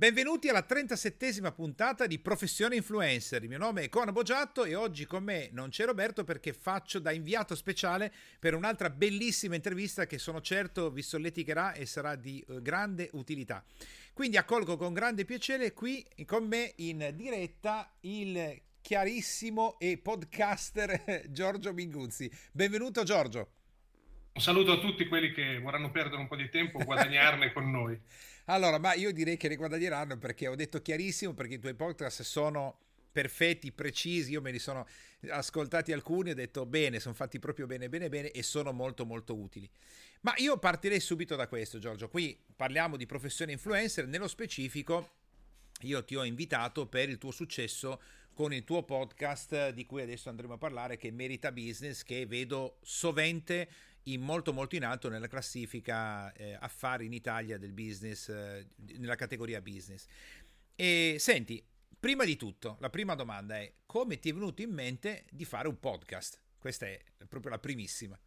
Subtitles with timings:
[0.00, 3.42] Benvenuti alla 37esima puntata di Professione Influencer.
[3.42, 7.00] Il mio nome è Cono Boggiatto e oggi con me non c'è Roberto perché faccio
[7.00, 12.42] da inviato speciale per un'altra bellissima intervista che sono certo vi solleticherà e sarà di
[12.48, 13.62] eh, grande utilità.
[14.14, 21.74] Quindi accolgo con grande piacere qui con me in diretta il chiarissimo e podcaster Giorgio
[21.74, 22.30] Minguzzi.
[22.52, 23.50] Benvenuto Giorgio.
[24.32, 27.70] Un saluto a tutti quelli che vorranno perdere un po' di tempo o guadagnarne con
[27.70, 28.00] noi.
[28.50, 32.22] Allora, ma io direi che ne guadagneranno perché ho detto chiarissimo, perché i tuoi podcast
[32.22, 32.80] sono
[33.12, 34.88] perfetti, precisi, io me li sono
[35.28, 39.36] ascoltati alcuni ho detto bene, sono fatti proprio bene, bene, bene e sono molto, molto
[39.36, 39.70] utili.
[40.22, 42.08] Ma io partirei subito da questo, Giorgio.
[42.08, 45.18] Qui parliamo di professione influencer, nello specifico
[45.82, 48.00] io ti ho invitato per il tuo successo
[48.34, 52.78] con il tuo podcast di cui adesso andremo a parlare, che Merita Business, che vedo
[52.82, 53.68] sovente
[54.04, 58.68] in molto molto in alto nella classifica eh, affari in Italia del business, eh,
[58.98, 60.06] nella categoria business.
[60.74, 61.62] E senti,
[61.98, 65.68] prima di tutto, la prima domanda è come ti è venuto in mente di fare
[65.68, 66.40] un podcast?
[66.58, 66.98] Questa è
[67.28, 68.18] proprio la primissima.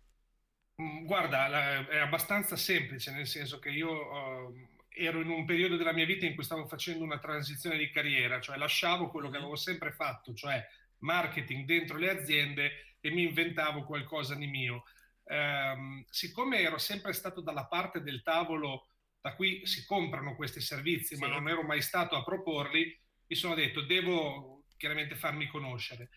[0.81, 5.93] Mm, guarda, è abbastanza semplice, nel senso che io uh, ero in un periodo della
[5.93, 9.41] mia vita in cui stavo facendo una transizione di carriera, cioè lasciavo quello che mm-hmm.
[9.41, 10.63] avevo sempre fatto, cioè
[10.99, 14.83] marketing dentro le aziende e mi inventavo qualcosa di mio
[15.25, 18.87] ehm, siccome ero sempre stato dalla parte del tavolo
[19.21, 21.21] da cui si comprano questi servizi, sì.
[21.21, 26.09] ma non ero mai stato a proporli, mi sono detto devo chiaramente farmi conoscere.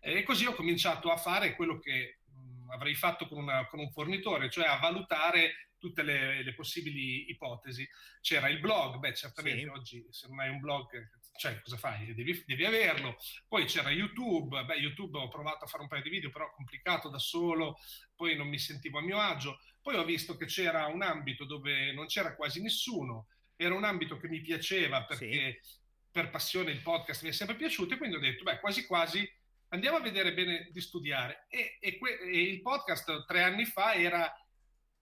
[0.00, 3.90] E così ho cominciato a fare quello che mh, avrei fatto con, una, con, un
[3.90, 7.88] fornitore, cioè a valutare tutte le, le possibili ipotesi.
[8.20, 9.68] C'era il blog, beh certamente sì.
[9.68, 10.88] oggi se non hai un blog
[11.36, 12.14] cioè cosa fai?
[12.14, 13.16] Devi, devi, averlo.
[13.48, 17.08] Poi c'era YouTube, beh YouTube ho provato a fare un paio di video, però complicato
[17.08, 17.78] da solo,
[18.14, 19.58] poi non mi sentivo a mio agio.
[19.80, 24.16] Poi ho visto che c'era un ambito dove non c'era quasi nessuno, era un ambito
[24.16, 25.78] che mi piaceva perché sì.
[26.10, 29.26] per passione il podcast mi è sempre piaciuto e quindi ho detto, beh quasi quasi
[29.70, 31.46] andiamo a vedere bene di studiare.
[31.48, 34.32] E, e, que- e il podcast tre anni fa era,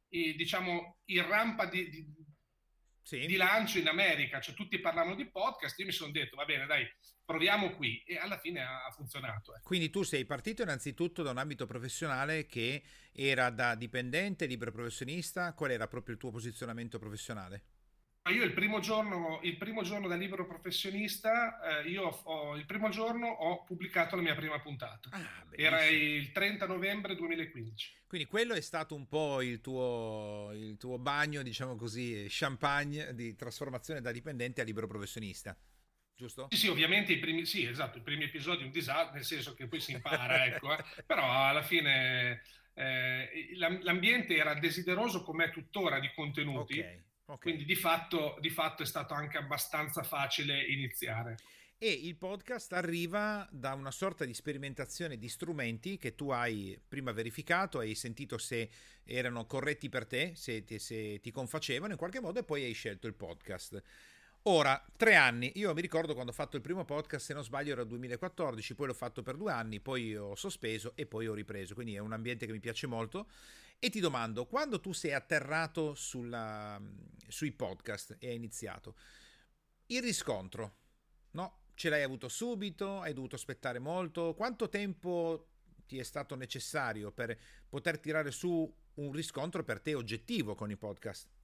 [0.09, 2.18] eh, diciamo, in rampa di, di
[3.09, 3.25] sì.
[3.25, 6.67] di lancio in America, cioè tutti parlavano di podcast, io mi sono detto va bene
[6.67, 6.87] dai,
[7.25, 9.55] proviamo qui e alla fine ha, funzionato.
[9.55, 9.61] Eh.
[9.63, 15.55] Quindi tu sei partito innanzitutto da un ambito professionale che era da dipendente, libero professionista,
[15.55, 17.63] qual era proprio il tuo posizionamento professionale?
[18.31, 22.91] Io il primo giorno, il primo giorno da libero professionista, eh, io ho, il primo
[22.91, 25.09] giorno ho pubblicato la mia prima puntata.
[25.12, 27.97] Ah, Era il 30 novembre 2015.
[28.07, 33.34] Quindi quello è stato un po' il tuo, il tuo bagno, diciamo così, champagne di
[33.34, 35.57] trasformazione da dipendente a libero professionista.
[36.15, 36.49] Giusto?
[36.51, 39.69] Sì, sì, ovviamente i primi, sì, esatto, i primi episodi un disastro, nel senso che
[39.69, 40.84] poi si impara, ecco, eh.
[41.07, 42.43] però alla fine
[42.75, 46.78] eh, l'ambiente era desideroso come tuttora di contenuti.
[46.78, 47.53] Okay Okay.
[47.53, 51.37] Quindi di fatto, di fatto è stato anche abbastanza facile iniziare.
[51.77, 57.12] E il podcast arriva da una sorta di sperimentazione di strumenti che tu hai prima
[57.12, 58.71] verificato, hai sentito se
[59.05, 62.72] erano corretti per te, se ti, se ti confacevano in qualche modo e poi hai
[62.72, 63.81] scelto il podcast.
[64.50, 67.72] Ora, tre anni, io mi ricordo quando ho fatto il primo podcast, se non sbaglio
[67.72, 71.75] era 2014, poi l'ho fatto per due anni, poi ho sospeso e poi ho ripreso,
[71.75, 73.28] quindi è un ambiente che mi piace molto
[73.78, 76.81] e ti domando, quando tu sei atterrato sulla,
[77.26, 78.97] sui podcast e hai iniziato,
[79.88, 80.76] il riscontro,
[81.32, 81.65] no?
[81.75, 83.03] Ce l'hai avuto subito?
[83.03, 84.32] Hai dovuto aspettare molto?
[84.34, 85.48] Quanto tempo
[85.86, 87.38] ti è stato necessario per
[87.69, 91.38] poter tirare su un riscontro per te oggettivo con i podcast?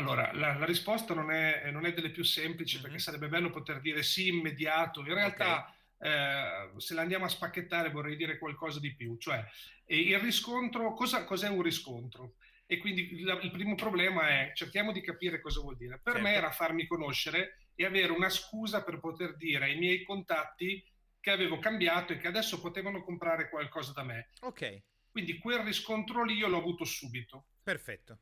[0.00, 2.84] Allora, la, la risposta non è, non è, delle più semplici mm-hmm.
[2.84, 5.00] perché sarebbe bello poter dire sì immediato.
[5.00, 9.44] In realtà okay eh, se la andiamo a spacchettare vorrei dire qualcosa di più, cioè
[9.86, 12.36] il riscontro, cosa, cos'è un riscontro?
[12.66, 16.00] E quindi il, il primo problema è cerchiamo di capire cosa vuol dire.
[16.02, 16.28] Per certo.
[16.28, 20.82] me era farmi conoscere e avere una scusa per poter dire ai miei contatti
[21.18, 24.30] che avevo cambiato e che adesso potevano comprare qualcosa da me.
[24.40, 24.82] Ok.
[25.10, 27.46] Quindi quel riscontro lì io l'ho avuto subito.
[27.62, 28.20] Perfetto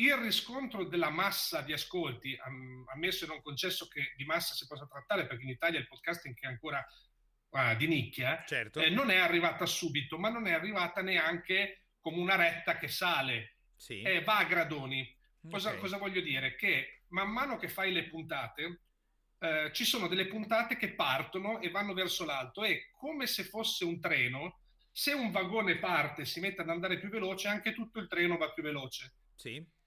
[0.00, 2.36] il riscontro della massa di ascolti,
[2.92, 6.34] ammesso e non concesso che di massa si possa trattare, perché in Italia il podcasting
[6.40, 6.84] è ancora
[7.50, 8.80] uh, di nicchia, certo.
[8.80, 13.56] eh, non è arrivata subito, ma non è arrivata neanche come una retta che sale,
[13.76, 14.00] sì.
[14.00, 15.16] eh, va a gradoni.
[15.50, 15.80] Cosa, okay.
[15.80, 16.54] cosa, voglio dire?
[16.54, 18.80] Che man mano che fai le puntate,
[19.38, 23.84] eh, ci sono delle puntate che partono e vanno verso l'alto e come se fosse
[23.84, 24.60] un treno,
[24.92, 28.38] se un vagone parte e si mette ad andare più veloce, anche tutto il treno
[28.38, 29.14] va più veloce.
[29.34, 29.78] Sì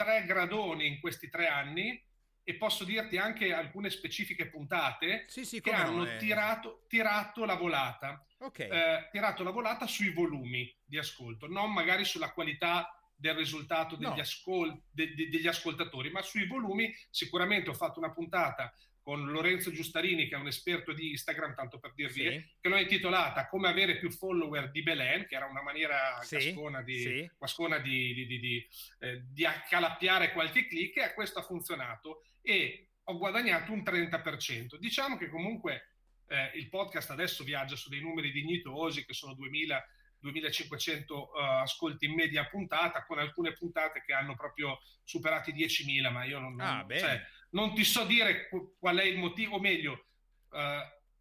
[0.00, 2.02] tre gradoni in questi tre anni
[2.42, 7.54] e posso dirti anche alcune specifiche puntate sì, sì, che hanno no, tirato, tirato, la
[7.56, 8.24] volata.
[8.38, 8.70] Okay.
[8.70, 14.08] Eh, tirato la volata sui volumi di ascolto, non magari sulla qualità del risultato degli,
[14.08, 14.14] no.
[14.14, 18.74] ascol- de- de- degli ascoltatori, ma sui volumi sicuramente ho fatto una puntata
[19.10, 22.46] con Lorenzo Giustarini, che è un esperto di Instagram, tanto per dirvi, sì.
[22.60, 26.36] che l'ho intitolata Come avere più follower di Belen, che era una maniera sì.
[26.84, 27.30] di, sì.
[27.36, 28.68] cascona di, di, di,
[29.00, 34.76] eh, di, accalappiare qualche click e questo ha funzionato e ho guadagnato un 30%.
[34.78, 35.96] Diciamo che comunque
[36.28, 39.84] eh, il podcast adesso viaggia su dei numeri dignitosi, che sono 2000
[40.20, 46.12] 2500 uh, ascolti in media puntata, con alcune puntate che hanno proprio superato i 10.000,
[46.12, 48.48] ma io non, ah, cioè, non ti so dire
[48.78, 50.06] qual è il motivo, o meglio,
[50.50, 50.58] uh,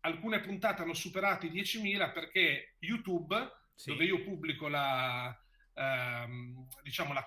[0.01, 3.35] alcune puntate hanno superato i 10.000 perché YouTube,
[3.75, 3.89] sì.
[3.89, 5.27] dove io pubblico la,
[5.73, 7.25] uh, diciamo la,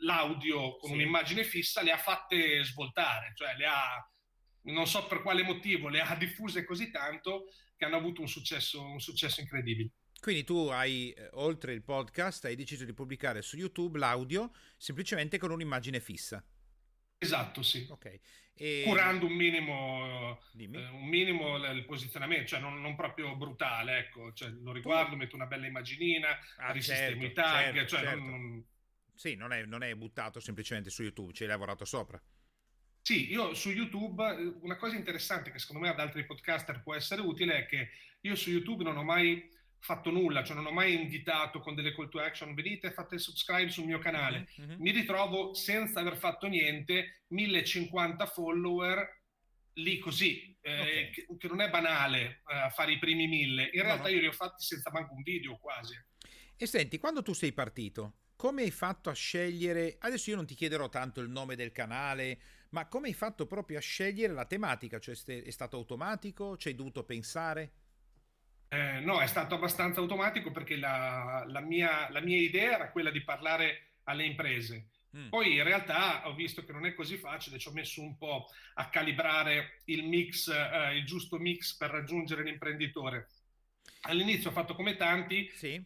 [0.00, 0.94] l'audio con sì.
[0.94, 4.10] un'immagine fissa, le ha fatte svoltare, cioè le ha,
[4.62, 7.46] non so per quale motivo, le ha diffuse così tanto
[7.76, 9.90] che hanno avuto un successo, un successo incredibile.
[10.20, 15.38] Quindi tu hai, eh, oltre il podcast, hai deciso di pubblicare su YouTube l'audio semplicemente
[15.38, 16.44] con un'immagine fissa.
[17.18, 17.86] Esatto, sì.
[17.88, 18.20] Okay.
[18.54, 18.82] E...
[18.84, 24.32] Curando un minimo, eh, un minimo il posizionamento, cioè non, non proprio brutale, ecco.
[24.32, 28.20] Cioè, lo riguardo, metto una bella immaginina, ah, risistemo certo, i tag, certo, cioè certo.
[28.20, 28.64] Non,
[29.14, 32.20] Sì, non è, non è buttato semplicemente su YouTube, ci hai lavorato sopra.
[33.00, 36.94] Sì, io su YouTube, eh, una cosa interessante che secondo me ad altri podcaster può
[36.94, 37.90] essere utile è che
[38.22, 39.48] io su YouTube non ho mai
[39.80, 43.70] fatto nulla, cioè non ho mai invitato con delle call to action, venite fate subscribe
[43.70, 44.48] sul mio canale.
[44.60, 44.80] Mm-hmm.
[44.80, 49.16] Mi ritrovo senza aver fatto niente, 1050 follower
[49.74, 51.10] lì così, eh, okay.
[51.10, 53.70] che, che, non è banale eh, fare i primi mille.
[53.72, 54.08] In realtà no.
[54.08, 55.94] io li ho fatti senza manco un video quasi.
[56.56, 59.96] E senti, quando tu sei partito, come hai fatto a scegliere?
[59.98, 62.40] Adesso io non ti chiederò tanto il nome del canale,
[62.70, 64.98] ma come hai fatto proprio a scegliere la tematica?
[64.98, 66.56] Cioè è stato automatico?
[66.56, 67.72] Ci hai dovuto pensare?
[68.68, 73.10] Eh, no, è stato abbastanza automatico perché la, la, mia, la, mia, idea era quella
[73.10, 74.90] di parlare alle imprese.
[75.16, 75.28] Mm.
[75.30, 78.46] Poi in realtà ho visto che non è così facile, ci ho messo un po'
[78.74, 83.28] a calibrare il mix, eh, il giusto mix per raggiungere l'imprenditore.
[84.02, 85.82] All'inizio ho fatto come tanti sì.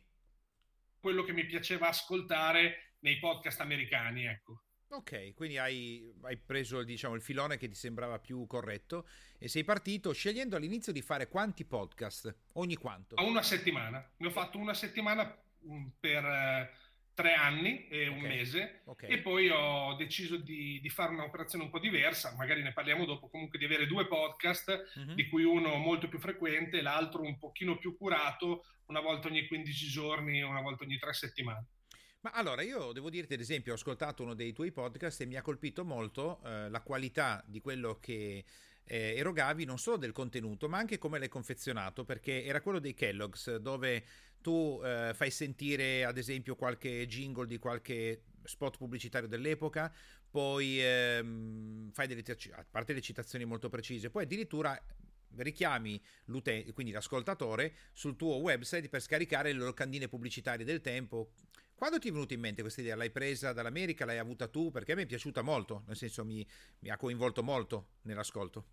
[0.98, 4.62] quello che mi piaceva ascoltare nei podcast americani, ecco.
[4.92, 9.08] Ok, quindi hai, hai preso diciamo, il filone che ti sembrava più corretto
[9.38, 12.34] e sei partito scegliendo all'inizio di fare quanti podcast?
[12.54, 13.14] Ogni quanto?
[13.14, 14.06] A una settimana.
[14.18, 15.34] Ne ho fatto una settimana
[15.66, 16.70] mm, per eh,
[17.14, 19.08] tre anni e un mese okay.
[19.10, 23.30] e poi ho deciso di, di, fare un'operazione un po' diversa, magari ne parliamo dopo,
[23.30, 25.14] comunque di avere due podcast, mm-hmm.
[25.14, 29.46] di cui uno molto più frequente e l'altro un pochino più curato, una volta ogni
[29.46, 31.66] 15 giorni, una volta ogni tre settimane.
[32.22, 35.34] Ma allora io devo dirti, ad esempio, ho ascoltato uno dei tuoi podcast e mi
[35.34, 38.44] ha colpito molto eh, la qualità di quello che
[38.84, 42.94] eh, erogavi, non solo del contenuto, ma anche come l'hai confezionato, perché era quello dei
[42.94, 44.04] Kellogg's, dove
[44.40, 49.92] tu eh, fai sentire, ad esempio, qualche jingle di qualche spot pubblicitario dell'epoca,
[50.30, 52.22] poi ehm, fai delle,
[52.52, 54.80] a parte le citazioni molto precise, poi addirittura
[55.38, 61.32] richiami l'utente, quindi l'ascoltatore, sul tuo website per scaricare le locandine pubblicitarie del tempo
[61.82, 62.94] quando ti è venuta in mente questa idea?
[62.94, 64.04] L'hai presa dall'America?
[64.04, 64.70] L'hai avuta tu?
[64.70, 66.46] Perché a me è piaciuta molto, nel senso mi,
[66.78, 68.66] mi ha coinvolto molto nell'ascolto.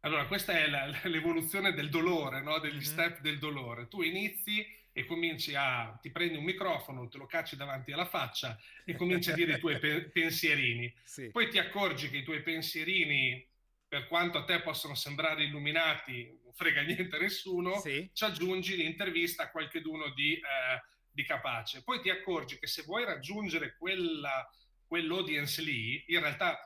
[0.00, 2.58] Allora, questa è la, l'evoluzione del dolore, no?
[2.58, 2.80] degli mm-hmm.
[2.80, 3.88] step del dolore.
[3.88, 8.58] Tu inizi e cominci a, ti prendi un microfono, te lo cacci davanti alla faccia
[8.86, 10.90] e cominci a dire i tuoi pe- pensierini.
[11.04, 11.28] Sì.
[11.28, 13.46] Poi ti accorgi che i tuoi pensierini,
[13.86, 18.08] per quanto a te possono sembrare illuminati, non frega niente a nessuno, sì.
[18.14, 20.36] ci aggiungi l'intervista a qualcheduno di...
[20.36, 21.82] Eh, di capace.
[21.82, 24.48] Poi ti accorgi che se vuoi raggiungere quella,
[24.86, 26.58] quell'audience lì, in realtà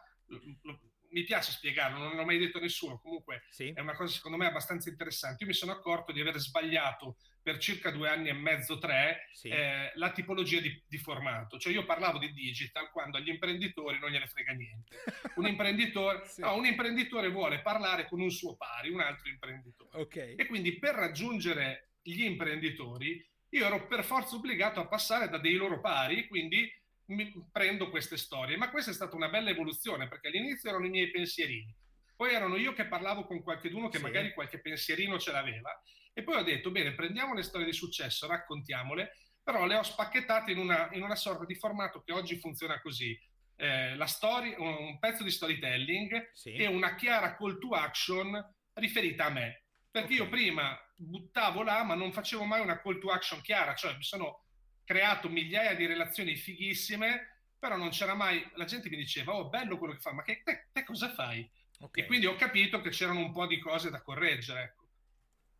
[1.15, 3.73] mi piace spiegarlo, non l'ho mai detto a nessuno, comunque sì.
[3.73, 5.45] è una cosa secondo me abbastanza interessante.
[5.45, 9.49] Io mi sono accorto di aver sbagliato per circa due anni e mezzo, tre, sì.
[9.49, 11.59] eh, la tipologia di, di, formato.
[11.59, 14.97] Cioè io parlavo di digital quando agli imprenditori non gliene frega niente.
[15.37, 16.41] Un imprenditore, sì.
[16.41, 20.01] no, un imprenditore vuole parlare con un suo pari, un altro imprenditore.
[20.01, 20.35] Okay.
[20.37, 23.25] E quindi per raggiungere gli imprenditori
[23.55, 26.69] io ero per forza obbligato a passare da dei loro pari, quindi
[27.53, 28.57] prendo queste storie.
[28.57, 31.75] Ma questa è stata una bella evoluzione, perché all'inizio erano i miei pensierini,
[32.17, 34.03] poi erano io che parlavo con qualcuno che sì.
[34.03, 35.71] magari qualche pensierino ce l'aveva,
[36.13, 40.53] e poi ho detto, bene, prendiamo le storie di successo, raccontiamole, però le ho spacchettate
[40.53, 43.17] in una, in una sorta di formato che oggi funziona così.
[43.57, 46.55] Eh, la story, un pezzo di storytelling sì.
[46.55, 48.33] e una chiara call to action
[48.73, 49.64] riferita a me.
[49.95, 50.17] Perché okay.
[50.17, 54.03] io prima buttavo là, ma non facevo mai una call to action chiara, cioè mi
[54.03, 54.47] sono
[54.83, 59.79] creato migliaia di relazioni fighissime, però non c'era mai, la gente mi diceva, oh bello
[59.79, 61.49] quello che fa, ma che, te, te cosa fai?
[61.79, 62.03] Okay.
[62.03, 64.63] E quindi ho capito che c'erano un po' di cose da correggere.
[64.65, 64.89] Ecco.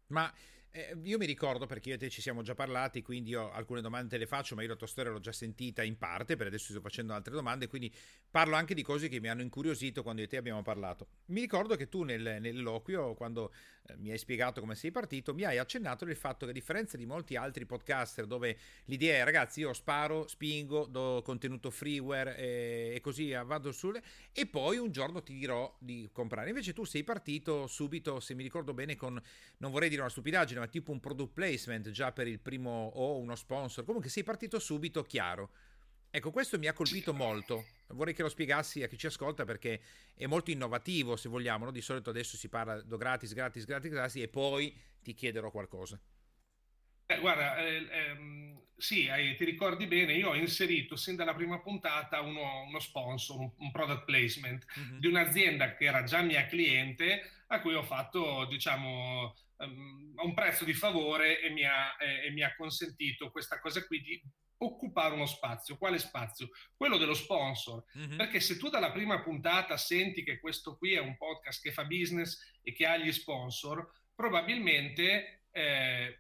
[0.09, 0.35] Ma
[0.77, 3.81] Eh, io mi ricordo perché io e te ci siamo già parlati, quindi io alcune
[3.81, 6.49] domande te le faccio, ma io la tua storia l'ho già sentita in parte, per
[6.49, 7.95] adesso sto facendo altre domande, quindi
[8.29, 11.07] parlo anche di cose che mi hanno incuriosito quando io e te abbiamo parlato.
[11.27, 13.53] Mi ricordo che tu nel, nell'eloquio, quando
[13.87, 16.97] eh, mi hai spiegato come sei partito, mi hai accennato del fatto che a differenza
[16.97, 22.93] di molti altri podcaster dove l'idea è ragazzi io sparo, spingo, do contenuto freeware e,
[22.97, 24.03] e così vado sulle
[24.33, 26.49] e poi un giorno ti dirò di comprare.
[26.49, 29.23] Invece tu sei partito subito, se mi ricordo bene, con,
[29.59, 33.19] non vorrei dire una stupidaggine, ma tipo un product placement già per il primo o
[33.19, 33.85] uno sponsor.
[33.85, 35.51] Comunque sei partito subito chiaro.
[36.11, 37.67] Ecco, questo mi ha colpito molto.
[37.89, 39.81] Vorrei che lo spiegassi a chi ci ascolta perché
[40.15, 41.67] è molto innovativo, se vogliamo.
[41.67, 41.71] No?
[41.71, 46.01] Di solito adesso si parla do gratis, gratis, gratis, gratis e poi ti chiederò qualcosa.
[47.07, 51.61] Eh, guarda, eh, ehm, sì, eh, ti ricordi bene, io ho inserito sin dalla prima
[51.61, 54.99] puntata uno, uno sponsor, un, un, product placement mm-hmm.
[54.99, 60.35] di un'azienda che era già mia cliente, a cui ho fatto, diciamo, um, a un
[60.35, 64.23] prezzo di favore e mi, ha, eh, e mi ha consentito questa cosa qui di
[64.59, 65.77] occupare uno spazio.
[65.77, 66.49] Quale spazio?
[66.77, 67.85] Quello dello sponsor.
[67.99, 68.17] Mm-hmm.
[68.17, 71.85] Perché se tu dalla prima puntata senti che questo qui è un podcast che fa
[71.85, 75.47] business e che ha gli sponsor, probabilmente...
[75.51, 76.19] Eh,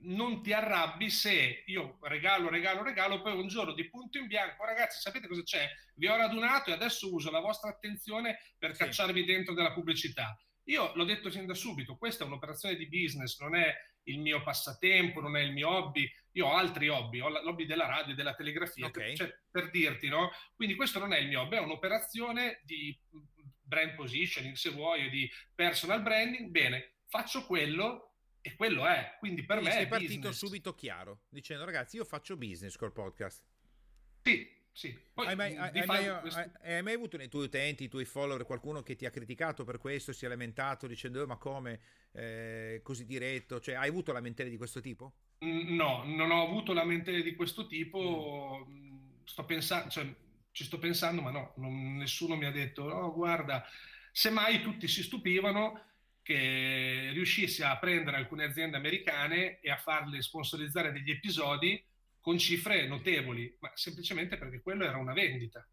[0.00, 4.64] non ti arrabbi se io regalo, regalo, regalo, poi un giorno di punto in bianco,
[4.64, 5.68] ragazzi, sapete cosa c'è?
[5.94, 8.84] Vi ho radunato e adesso uso la vostra attenzione per sì.
[8.84, 10.38] cacciarvi dentro della pubblicità.
[10.68, 14.42] Io l'ho detto sin da subito, questa è un'operazione di business, non è il mio
[14.42, 16.10] passatempo, non è il mio hobby.
[16.32, 19.16] Io ho altri hobby, ho l'hobby della radio e della telegrafia, okay.
[19.16, 20.30] cioè, per dirti, no?
[20.54, 22.96] Quindi questo non è il mio hobby, è un'operazione di
[23.62, 26.50] brand positioning, se vuoi, di personal branding.
[26.50, 29.16] Bene, faccio quello e quello è.
[29.18, 30.36] Quindi per Quindi me sei partito business.
[30.36, 33.42] subito chiaro, dicendo ragazzi io faccio business col podcast.
[34.22, 34.96] Sì, sì.
[35.12, 36.50] Poi, hai, mai, hai, mai, questo...
[36.62, 39.78] hai, mai, avuto nei tuoi utenti, i tuoi follower, qualcuno che ti ha criticato per
[39.78, 41.80] questo, si è lamentato dicendo oh, ma come,
[42.12, 43.60] eh, così diretto?
[43.60, 45.14] Cioè, hai avuto lamentele di questo tipo?
[45.40, 48.66] No, non ho avuto lamentele di questo tipo.
[48.68, 48.96] Mm.
[49.24, 50.14] Sto pensando, cioè,
[50.52, 53.64] ci sto pensando, ma no, non, nessuno mi ha detto, oh, guarda,
[54.10, 55.84] semmai tutti si stupivano
[56.22, 61.82] che riuscisse a prendere alcune aziende americane e a farle sponsorizzare degli episodi
[62.28, 65.66] con cifre notevoli, ma semplicemente perché quello era una vendita.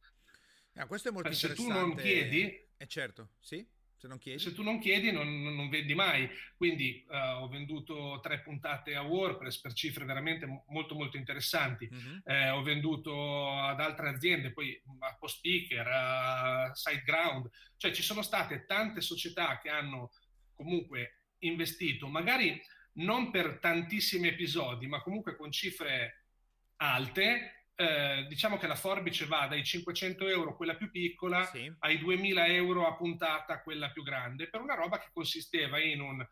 [0.76, 1.74] Ah, questo è molto se interessante.
[1.74, 2.68] Se tu non chiedi...
[2.78, 3.68] Eh certo, sì.
[3.98, 6.30] Se non chiedi, se tu non, chiedi non, non vendi mai.
[6.56, 11.90] Quindi uh, ho venduto tre puntate a WordPress per cifre veramente molto molto interessanti.
[11.94, 12.18] Mm-hmm.
[12.24, 17.50] Eh, ho venduto ad altre aziende, poi a Postspeaker, a SiteGround.
[17.76, 20.14] Cioè ci sono state tante società che hanno
[20.54, 22.58] comunque investito, magari
[22.94, 26.22] non per tantissimi episodi, ma comunque con cifre
[26.78, 31.74] alte, eh, diciamo che la forbice va dai 500 euro, quella più piccola, sì.
[31.80, 36.26] ai 2000 euro a puntata, quella più grande, per una roba che consisteva in un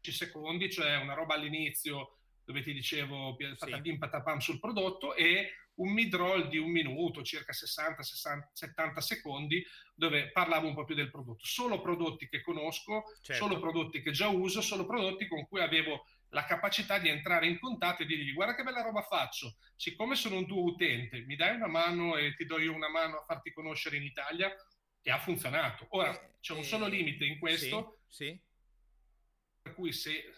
[0.00, 6.48] secondi, cioè una roba all'inizio dove ti dicevo patapim patapam sul prodotto e un mid-roll
[6.48, 9.64] di un minuto, circa 60, 60, 70 secondi,
[9.94, 11.44] dove parlavo un po' più del prodotto.
[11.44, 13.46] Solo prodotti che conosco, certo.
[13.46, 17.58] solo prodotti che già uso, solo prodotti con cui avevo la capacità di entrare in
[17.58, 21.36] contatto e di dirgli guarda che bella roba faccio, siccome sono un tuo utente, mi
[21.36, 24.54] dai una mano e ti do io una mano a farti conoscere in Italia
[25.02, 25.86] e ha funzionato.
[25.90, 28.42] Ora eh, c'è un eh, solo limite in questo, sì, sì.
[29.60, 30.32] per cui se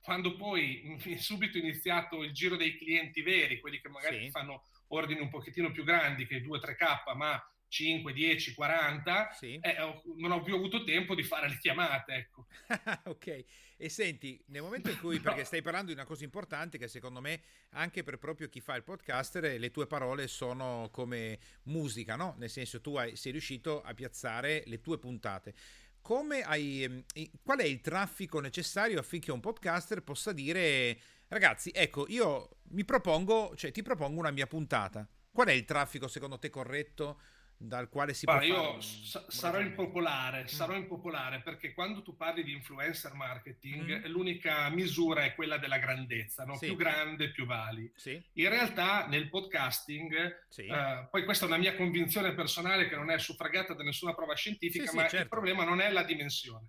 [0.00, 4.30] quando poi subito iniziato il giro dei clienti veri, quelli che magari sì.
[4.30, 9.58] fanno ordini un pochettino più grandi che 2-3K, ma 5, 10, 40, sì.
[9.62, 9.76] eh,
[10.18, 12.12] non ho più avuto tempo di fare le chiamate.
[12.12, 12.46] Ecco.
[13.08, 13.44] ok,
[13.78, 17.22] e senti, nel momento in cui, perché stai parlando di una cosa importante che secondo
[17.22, 22.34] me anche per proprio chi fa il podcaster, le tue parole sono come musica, no?
[22.36, 25.54] Nel senso tu hai, sei riuscito a piazzare le tue puntate
[26.02, 27.04] come hai, ehm,
[27.44, 30.98] qual è il traffico necessario affinché un podcaster possa dire
[31.28, 35.08] ragazzi, ecco, io mi propongo, cioè ti propongo una mia puntata.
[35.30, 37.18] Qual è il traffico secondo te corretto
[37.62, 40.46] dal quale si Guarda, può io s- sarò impopolare, mm.
[40.46, 44.10] sarò impopolare perché quando tu parli di influencer marketing mm.
[44.10, 46.56] l'unica misura è quella della grandezza, no?
[46.56, 46.66] sì.
[46.66, 47.90] più grande più vali.
[47.94, 48.22] Sì.
[48.34, 50.66] In realtà nel podcasting, sì.
[50.68, 54.34] uh, poi questa è una mia convinzione personale che non è suffragata da nessuna prova
[54.34, 55.16] scientifica, ma certo.
[55.16, 56.68] il problema non è la dimensione.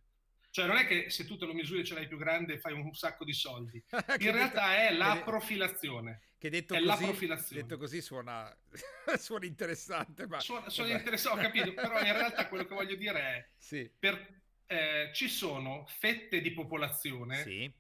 [0.54, 2.74] Cioè non è che se tu te lo misuri e ce l'hai più grande fai
[2.74, 3.84] un sacco di soldi.
[4.20, 6.22] In realtà è la profilazione.
[6.44, 8.54] Che detto, così, detto così suona,
[9.18, 10.28] suona interessante.
[10.28, 10.42] Ma...
[10.42, 13.90] Suona, suona interessante, ho capito, però in realtà quello che voglio dire è sì.
[13.98, 17.72] per, eh, ci sono fette di popolazione sì.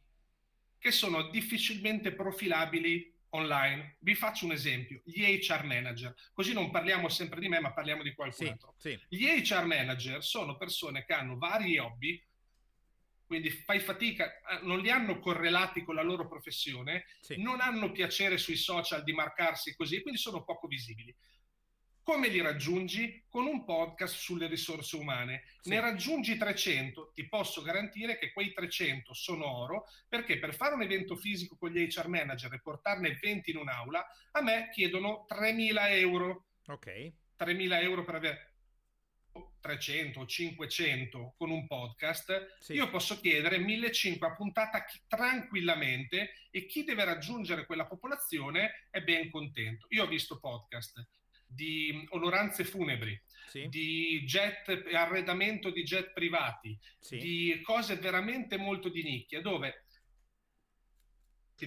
[0.80, 3.98] che sono difficilmente profilabili online.
[4.00, 8.02] Vi faccio un esempio, gli HR manager, così non parliamo sempre di me, ma parliamo
[8.02, 8.76] di qualcun sì, altro.
[9.10, 12.24] Gli HR manager sono persone che hanno vari hobby,
[13.26, 17.42] quindi fai fatica, eh, non li hanno correlati con la loro professione, sì.
[17.42, 21.16] non hanno piacere sui social di marcarsi così, quindi sono poco visibili.
[22.04, 23.24] Come li raggiungi?
[23.30, 25.44] Con un podcast sulle risorse umane.
[25.62, 25.70] Sì.
[25.70, 30.82] Ne raggiungi 300, ti posso garantire che quei 300 sono oro, perché per fare un
[30.82, 35.92] evento fisico con gli HR manager e portarne 20 in un'aula, a me chiedono 3.000
[35.92, 36.48] euro.
[36.68, 37.14] Ok.
[37.40, 38.53] 3.000 euro per avere
[39.60, 42.74] 300 o 500 con un podcast, sì.
[42.74, 49.30] io posso chiedere 1500 a puntata tranquillamente e chi deve raggiungere quella popolazione è ben
[49.30, 49.88] contento.
[49.90, 51.08] Io ho visto podcast
[51.46, 53.68] di onoranze funebri, sì.
[53.70, 57.18] di jet, arredamento di jet privati, sì.
[57.18, 59.86] di cose veramente molto di nicchia, dove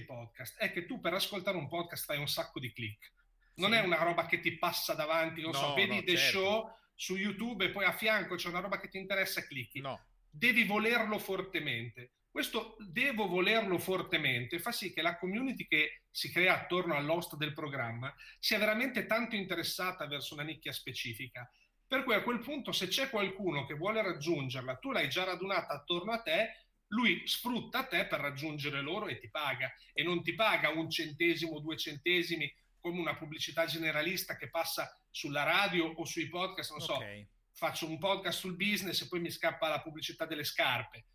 [0.05, 3.13] podcast è che tu per ascoltare un podcast fai un sacco di click.
[3.55, 6.37] Non è una roba che ti passa davanti, non no, so, vedi no, The certo.
[6.37, 9.79] Show su YouTube e poi a fianco c'è una roba che ti interessa clicchi.
[9.79, 10.01] No.
[10.29, 12.13] Devi volerlo fortemente.
[12.29, 17.53] Questo devo volerlo fortemente fa sì che la community che si crea attorno all'host del
[17.53, 21.49] programma sia veramente tanto interessata verso una nicchia specifica.
[21.87, 25.73] Per cui a quel punto se c'è qualcuno che vuole raggiungerla, tu l'hai già radunata
[25.73, 29.71] attorno a te, lui sfrutta te per raggiungere loro e ti paga.
[29.93, 35.41] E non ti paga un centesimo, due centesimi come una pubblicità generalista che passa sulla
[35.41, 37.23] radio o sui podcast, non okay.
[37.23, 41.07] so, faccio un podcast sul business e poi mi scappa la pubblicità delle scarpe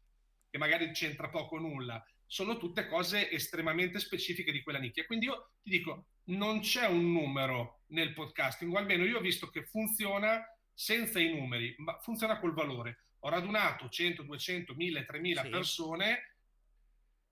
[0.51, 5.07] che magari c'entra poco o nulla, sono tutte cose estremamente specifiche di quella nicchia.
[5.07, 9.49] Quindi io ti dico, non c'è un numero nel podcasting, o almeno io ho visto
[9.51, 10.45] che funziona
[10.75, 13.05] senza i numeri, ma funziona col valore.
[13.21, 15.49] Ho radunato 100, 200, 1000, 3000 sì.
[15.49, 16.37] persone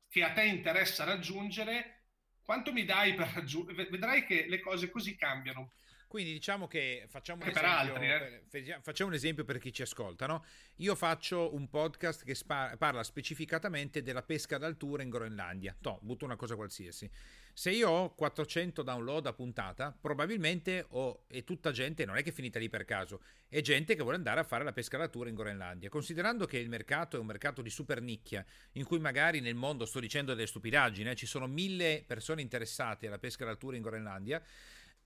[0.09, 2.05] che a te interessa raggiungere.
[2.41, 3.89] Quanto mi dai per raggiungere?
[3.89, 5.73] Vedrai che le cose così cambiano.
[6.11, 8.79] Quindi diciamo che facciamo un, esempio, altri, eh?
[8.83, 10.27] facciamo un esempio per chi ci ascolta.
[10.27, 10.45] No?
[10.79, 15.73] Io faccio un podcast che spa- parla specificatamente della pesca d'altura in Groenlandia.
[15.83, 17.09] No, butto una cosa qualsiasi.
[17.53, 22.31] Se io ho 400 download a puntata, probabilmente ho, è tutta gente, non è che
[22.31, 25.29] è finita lì per caso, è gente che vuole andare a fare la pesca d'altura
[25.29, 25.89] in Groenlandia.
[25.89, 29.85] Considerando che il mercato è un mercato di super nicchia, in cui magari nel mondo,
[29.85, 34.43] sto dicendo delle stupidaggini, eh, ci sono mille persone interessate alla pesca d'altura in Groenlandia,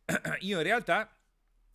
[0.40, 1.16] io in realtà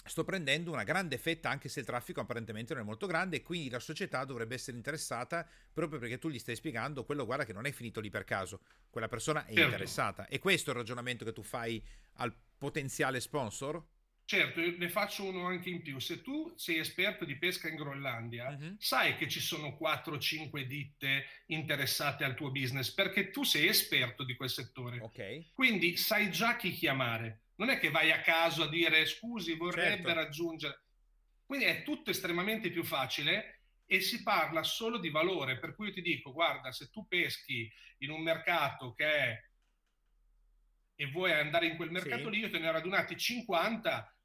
[0.06, 3.42] sto prendendo una grande fetta anche se il traffico apparentemente non è molto grande e
[3.42, 7.54] quindi la società dovrebbe essere interessata proprio perché tu gli stai spiegando quello guarda che
[7.54, 9.62] non è finito lì per caso quella persona è certo.
[9.62, 13.84] interessata e questo è il ragionamento che tu fai al potenziale sponsor
[14.30, 15.98] Certo, ne faccio uno anche in più.
[15.98, 18.76] Se tu sei esperto di pesca in Groenlandia, uh-huh.
[18.78, 24.36] sai che ci sono 4-5 ditte interessate al tuo business perché tu sei esperto di
[24.36, 25.00] quel settore.
[25.00, 25.52] Ok.
[25.52, 30.04] Quindi sai già chi chiamare non è che vai a caso a dire scusi, vorrebbe
[30.04, 30.14] certo.
[30.14, 30.84] raggiungere.
[31.46, 35.60] Quindi è tutto estremamente più facile e si parla solo di valore.
[35.60, 37.70] Per cui io ti dico, guarda, se tu peschi
[38.00, 39.48] in un mercato che è
[40.96, 42.30] e vuoi andare in quel mercato sì.
[42.30, 44.18] lì, io te ne ho radunati 50,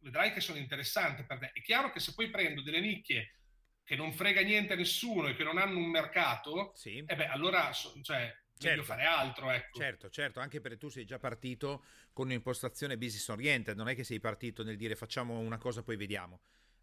[0.00, 1.50] vedrai che sono interessanti per te.
[1.52, 3.38] È chiaro che se poi prendo delle nicchie
[3.84, 7.04] che non frega niente a nessuno e che non hanno un mercato, sì.
[7.06, 8.84] eh beh, allora cioè, certo.
[8.84, 9.50] fare altro.
[9.50, 9.78] Ecco.
[9.78, 14.04] Certo, certo, anche perché tu sei già partito con un'impostazione business oriented, non è che
[14.04, 16.40] sei partito nel dire facciamo una cosa poi vediamo.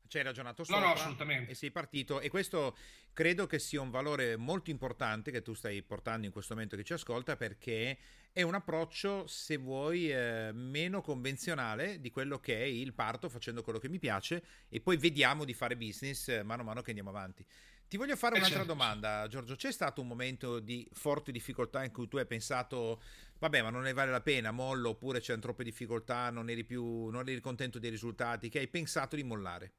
[0.07, 1.51] Ci hai ragionato sopra no, no, assolutamente.
[1.51, 2.75] e sei partito e questo
[3.13, 6.83] credo che sia un valore molto importante che tu stai portando in questo momento che
[6.83, 7.95] ci ascolta perché
[8.31, 13.61] è un approccio, se vuoi, eh, meno convenzionale di quello che è il parto facendo
[13.61, 16.89] quello che mi piace e poi vediamo di fare business eh, mano a mano che
[16.89, 17.45] andiamo avanti.
[17.89, 18.73] Ti voglio fare eh, un'altra certo.
[18.73, 19.55] domanda, Giorgio.
[19.55, 23.01] C'è stato un momento di forte difficoltà in cui tu hai pensato,
[23.39, 27.07] vabbè, ma non ne vale la pena, mollo, oppure c'erano troppe difficoltà, non eri più,
[27.07, 29.73] non eri contento dei risultati, che hai pensato di mollare?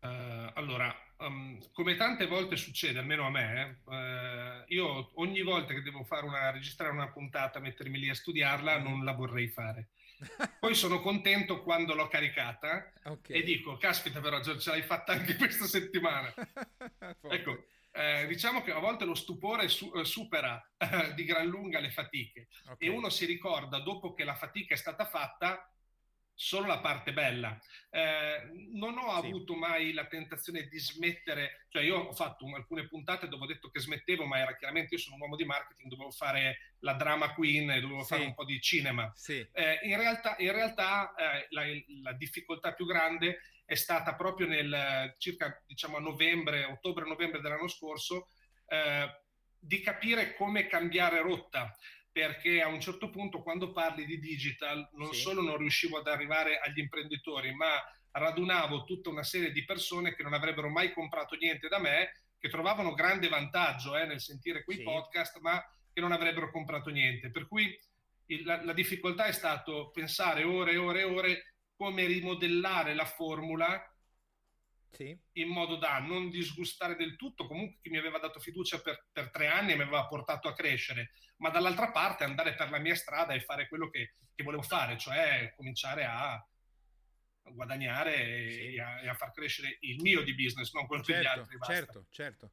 [0.00, 5.80] Uh, allora, um, come tante volte succede, almeno a me, uh, io ogni volta che
[5.80, 9.88] devo fare una, registrare una puntata, mettermi lì a studiarla, non la vorrei fare.
[10.58, 13.38] Poi sono contento quando l'ho caricata okay.
[13.38, 16.32] e dico, caspita però Giorgio, ce l'hai fatta anche questa settimana.
[17.22, 21.80] ecco, eh, diciamo che a volte lo stupore su- eh, supera eh, di gran lunga
[21.80, 22.88] le fatiche okay.
[22.88, 25.68] e uno si ricorda dopo che la fatica è stata fatta
[26.40, 27.60] solo la parte bella.
[27.90, 29.26] Eh, non ho sì.
[29.26, 33.48] avuto mai la tentazione di smettere, cioè io ho fatto un, alcune puntate dove ho
[33.48, 36.92] detto che smettevo, ma era chiaramente io sono un uomo di marketing, dovevo fare la
[36.92, 38.06] drama queen e dovevo sì.
[38.06, 39.12] fare un po' di cinema.
[39.16, 39.44] Sì.
[39.52, 41.64] Eh, in realtà, in realtà eh, la,
[42.02, 48.28] la, difficoltà più grande è stata proprio nel circa diciamo a novembre, ottobre-novembre dell'anno scorso,
[48.68, 49.10] eh,
[49.58, 51.76] di capire come cambiare rotta
[52.18, 55.20] perché a un certo punto quando parli di digital non sì.
[55.20, 60.24] solo non riuscivo ad arrivare agli imprenditori, ma radunavo tutta una serie di persone che
[60.24, 64.78] non avrebbero mai comprato niente da me che trovavano grande vantaggio eh, nel sentire quei
[64.78, 64.82] sì.
[64.82, 67.30] podcast, ma che non avrebbero comprato niente.
[67.30, 67.78] Per cui
[68.26, 73.04] il, la, la difficoltà è stato pensare ore e ore e ore come rimodellare la
[73.04, 73.80] formula
[74.90, 75.18] sì.
[75.32, 79.30] in modo da non disgustare del tutto comunque chi mi aveva dato fiducia per, per,
[79.30, 82.94] tre anni e mi aveva portato a crescere, ma dall'altra parte andare per la mia
[82.94, 86.44] strada e fare quello che, che volevo fare, cioè cominciare a
[87.50, 88.74] guadagnare sì.
[88.74, 91.56] e, a, e, a, far crescere il mio di business, non quello certo, degli altri.
[91.56, 91.74] Basta.
[91.74, 92.50] Certo, certo.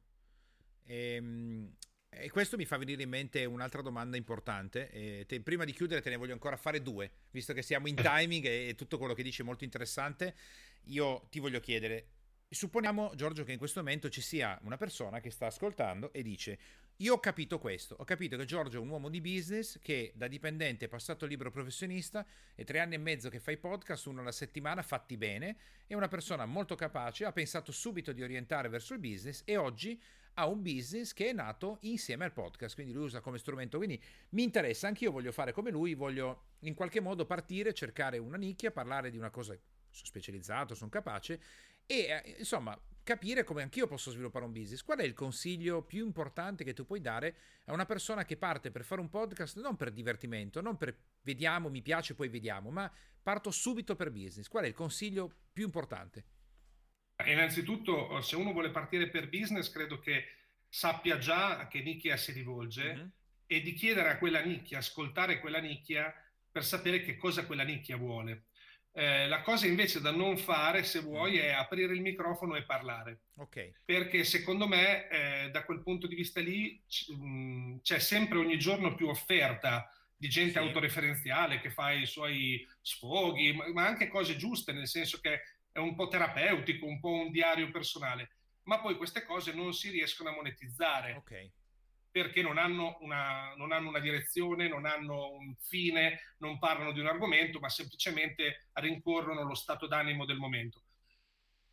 [0.86, 1.76] Ehm,
[2.08, 4.90] e questo mi fa venire in mente un'altra domanda importante.
[4.90, 7.96] E te, prima di chiudere te ne voglio ancora fare due, visto che siamo in
[7.96, 10.34] timing e, e tutto quello che dici è molto interessante.
[10.84, 12.15] Io ti voglio chiedere,
[12.48, 16.58] Supponiamo, Giorgio, che in questo momento ci sia una persona che sta ascoltando e dice:
[16.98, 20.28] Io ho capito questo, ho capito che Giorgio è un uomo di business che da
[20.28, 24.20] dipendente è passato libero professionista e tre anni e mezzo che fa i podcast, uno
[24.20, 25.56] alla settimana, fatti bene,
[25.88, 30.00] è una persona molto capace, ha pensato subito di orientare verso il business e oggi
[30.34, 33.76] ha un business che è nato insieme al podcast, quindi lui usa come strumento.
[33.76, 38.18] Quindi mi interessa, anche io voglio fare come lui, voglio in qualche modo partire, cercare
[38.18, 39.52] una nicchia, parlare di una cosa
[39.90, 41.40] sono specializzato, sono capace
[41.86, 44.82] e eh, insomma capire come anch'io posso sviluppare un business.
[44.82, 48.72] Qual è il consiglio più importante che tu puoi dare a una persona che parte
[48.72, 52.92] per fare un podcast non per divertimento, non per vediamo, mi piace, poi vediamo, ma
[53.22, 54.48] parto subito per business?
[54.48, 56.24] Qual è il consiglio più importante?
[57.24, 60.24] Innanzitutto, se uno vuole partire per business, credo che
[60.68, 63.06] sappia già a che nicchia si rivolge mm-hmm.
[63.46, 66.12] e di chiedere a quella nicchia, ascoltare quella nicchia
[66.50, 68.46] per sapere che cosa quella nicchia vuole.
[68.98, 73.24] Eh, la cosa invece da non fare, se vuoi, è aprire il microfono e parlare.
[73.36, 73.74] Okay.
[73.84, 78.58] Perché secondo me, eh, da quel punto di vista lì, c- mh, c'è sempre ogni
[78.58, 80.58] giorno più offerta di gente sì.
[80.58, 85.78] autoreferenziale che fa i suoi sfoghi, ma, ma anche cose giuste, nel senso che è
[85.78, 88.30] un po' terapeutico, un po' un diario personale.
[88.62, 91.12] Ma poi queste cose non si riescono a monetizzare.
[91.16, 91.52] Okay
[92.16, 97.00] perché non hanno, una, non hanno, una, direzione, non hanno un fine, non parlano di
[97.00, 100.82] un argomento, ma semplicemente rincorrono lo stato d'animo del momento.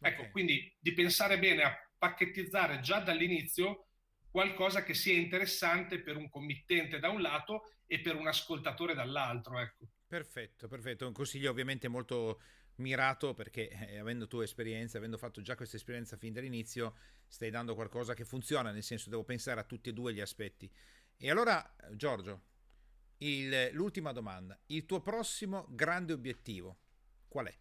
[0.01, 0.31] Ecco, okay.
[0.31, 3.87] quindi di pensare bene a pacchettizzare già dall'inizio
[4.29, 9.61] qualcosa che sia interessante per un committente da un lato e per un ascoltatore dall'altro.
[9.61, 9.85] Ecco.
[10.05, 11.07] Perfetto, perfetto.
[11.07, 12.41] Un consiglio ovviamente molto
[12.75, 16.95] mirato perché eh, avendo tu esperienza, avendo fatto già questa esperienza fin dall'inizio,
[17.27, 20.71] stai dando qualcosa che funziona, nel senso devo pensare a tutti e due gli aspetti.
[21.17, 22.41] E allora, Giorgio,
[23.19, 26.77] il, l'ultima domanda, il tuo prossimo grande obiettivo
[27.27, 27.57] qual è?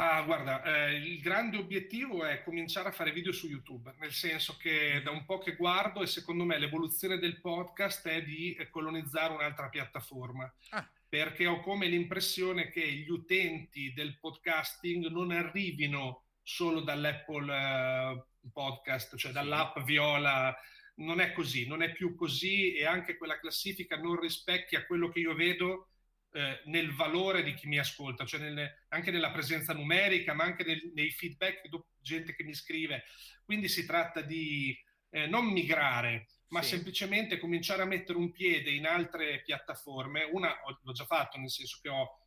[0.00, 4.56] Ah, guarda, eh, il grande obiettivo è cominciare a fare video su YouTube, nel senso
[4.56, 9.34] che da un po' che guardo e secondo me l'evoluzione del podcast è di colonizzare
[9.34, 10.52] un'altra piattaforma.
[10.70, 18.50] Ah perché ho come l'impressione che gli utenti del podcasting non arrivino solo dall'Apple uh,
[18.52, 20.54] Podcast, cioè dall'app Viola.
[20.96, 25.20] Non è così, non è più così e anche quella classifica non rispecchia quello che
[25.20, 25.90] io vedo
[26.32, 30.64] eh, nel valore di chi mi ascolta, cioè nelle, anche nella presenza numerica, ma anche
[30.64, 31.68] nel, nei feedback,
[32.00, 33.04] gente che mi scrive.
[33.44, 34.76] Quindi si tratta di
[35.10, 36.70] eh, non migrare, ma sì.
[36.70, 40.24] semplicemente cominciare a mettere un piede in altre piattaforme.
[40.24, 42.18] Una l'ho già fatto, nel senso che ho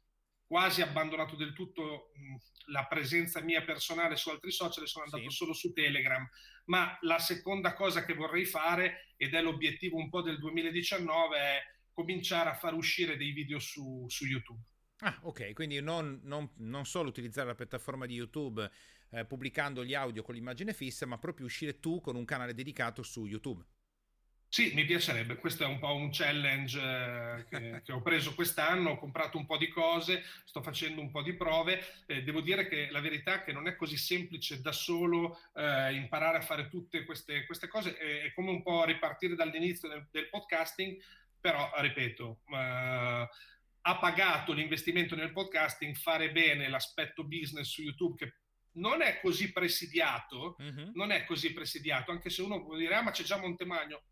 [0.46, 5.30] quasi abbandonato del tutto mh, la presenza mia personale su altri social e sono andato
[5.30, 5.36] sì.
[5.36, 6.28] solo su Telegram.
[6.66, 11.60] Ma la seconda cosa che vorrei fare, ed è l'obiettivo un po' del 2019, è
[11.94, 14.62] cominciare a far uscire dei video su, su YouTube.
[15.04, 18.70] Ah, ok, quindi non, non, non, solo utilizzare la piattaforma di YouTube
[19.10, 23.02] eh, pubblicando gli audio con l'immagine fissa, ma proprio uscire tu con un canale dedicato
[23.02, 23.66] su YouTube.
[24.54, 25.38] Sì, mi piacerebbe.
[25.38, 28.90] Questo è un po' un challenge eh, che, che, ho preso quest'anno.
[28.90, 31.82] Ho comprato un po' di cose, sto facendo un po' di prove.
[32.06, 35.94] Eh, devo dire che la verità è che non è così semplice da solo eh,
[35.94, 37.96] imparare a fare tutte queste, queste cose.
[37.96, 41.02] È, è, come un po' ripartire dall'inizio del, del podcasting,
[41.40, 43.30] però, ripeto, eh,
[43.84, 48.34] ha pagato l'investimento nel podcasting, fare bene l'aspetto business su YouTube che
[48.74, 50.90] non è così presidiato, mm-hmm.
[50.96, 54.04] non è così presidiato, anche se uno può dire, ah ma c'è già Montemagno,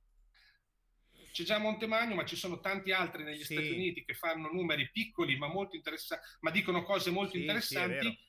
[1.32, 3.54] c'è già Montemagno, ma ci sono tanti altri negli sì.
[3.54, 8.10] Stati Uniti che fanno numeri piccoli ma molto interessanti, ma dicono cose molto sì, interessanti.
[8.10, 8.28] Sì,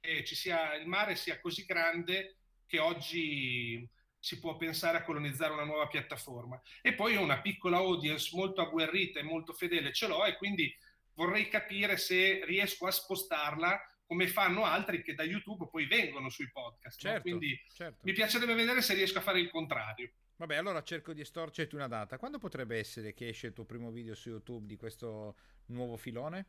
[0.00, 5.52] e ci sia, il mare sia così grande che oggi si può pensare a colonizzare
[5.52, 6.60] una nuova piattaforma.
[6.82, 10.74] E poi ho una piccola audience molto agguerrita e molto fedele, ce l'ho, e quindi
[11.14, 16.50] vorrei capire se riesco a spostarla come fanno altri che da YouTube poi vengono sui
[16.50, 16.98] podcast.
[16.98, 17.36] Certo, no?
[17.36, 18.00] Quindi certo.
[18.04, 20.12] mi piacerebbe vedere se riesco a fare il contrario.
[20.38, 22.16] Vabbè, allora cerco di estorcerti una data.
[22.16, 26.46] Quando potrebbe essere che esce il tuo primo video su YouTube di questo nuovo filone?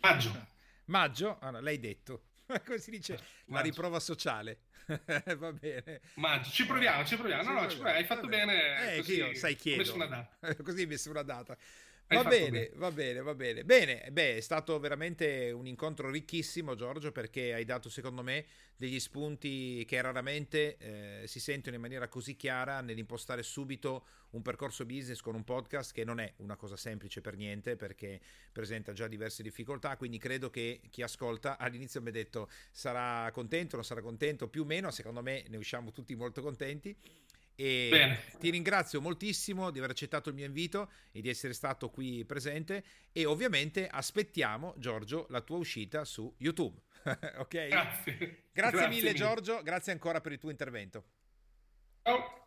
[0.00, 0.46] Maggio.
[0.86, 1.38] Maggio?
[1.38, 2.24] Allora, l'hai detto.
[2.66, 3.20] Come si dice?
[3.46, 4.62] La riprova sociale.
[5.38, 6.00] Va bene.
[6.14, 7.44] Ma ci proviamo, ci proviamo.
[7.44, 7.98] No, no, ci proviamo.
[7.98, 8.94] hai fatto bene.
[8.94, 9.82] Eh, così, io, sai, chiedo.
[9.82, 10.56] Ho messo una data.
[10.60, 11.56] così messo una data.
[12.16, 13.64] Va bene, bene, va bene, va bene.
[13.64, 18.44] Bene, beh, è stato veramente un incontro ricchissimo, Giorgio, perché hai dato, secondo me,
[18.76, 24.84] degli spunti che raramente eh, si sentono in maniera così chiara nell'impostare subito un percorso
[24.84, 28.20] business con un podcast che non è una cosa semplice per niente, perché
[28.50, 33.76] presenta già diverse difficoltà, quindi credo che chi ascolta all'inizio mi ha detto sarà contento,
[33.76, 36.96] non sarà contento, più o meno, secondo me ne usciamo tutti molto contenti
[37.62, 38.20] e Bene.
[38.40, 42.82] ti ringrazio moltissimo di aver accettato il mio invito e di essere stato qui presente
[43.12, 46.80] e ovviamente aspettiamo Giorgio la tua uscita su YouTube.
[47.38, 47.68] ok?
[47.68, 47.68] Grazie.
[47.68, 51.04] Grazie, grazie mille, mille Giorgio, grazie ancora per il tuo intervento.
[52.02, 52.40] Ciao.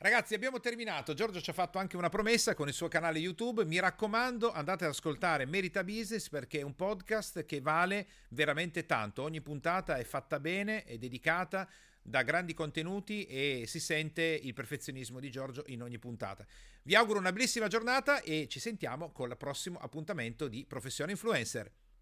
[0.00, 1.14] Ragazzi, abbiamo terminato.
[1.14, 3.64] Giorgio ci ha fatto anche una promessa con il suo canale YouTube.
[3.64, 9.24] Mi raccomando, andate ad ascoltare Merita Business perché è un podcast che vale veramente tanto.
[9.24, 11.68] Ogni puntata è fatta bene, è dedicata
[12.08, 16.46] da grandi contenuti e si sente il perfezionismo di Giorgio in ogni puntata.
[16.82, 21.70] Vi auguro una bellissima giornata e ci sentiamo con il prossimo appuntamento di Professione Influencer.